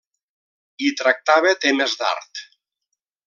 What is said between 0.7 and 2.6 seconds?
Hi tractava temes d'art.